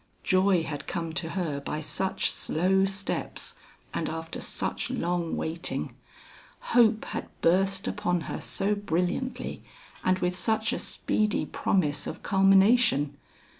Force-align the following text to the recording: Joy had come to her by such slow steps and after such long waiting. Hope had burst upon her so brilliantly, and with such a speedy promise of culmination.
Joy 0.23 0.63
had 0.63 0.87
come 0.87 1.13
to 1.13 1.29
her 1.37 1.59
by 1.61 1.79
such 1.79 2.31
slow 2.31 2.85
steps 2.85 3.53
and 3.93 4.09
after 4.09 4.41
such 4.41 4.89
long 4.89 5.37
waiting. 5.37 5.93
Hope 6.73 7.05
had 7.05 7.27
burst 7.41 7.87
upon 7.87 8.21
her 8.21 8.41
so 8.41 8.73
brilliantly, 8.73 9.61
and 10.03 10.17
with 10.17 10.35
such 10.35 10.73
a 10.73 10.79
speedy 10.79 11.45
promise 11.45 12.07
of 12.07 12.23
culmination. 12.23 13.15